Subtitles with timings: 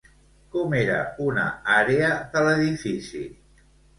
[0.53, 0.95] Com era
[1.25, 1.43] una
[1.75, 3.21] àrea de l'edifici?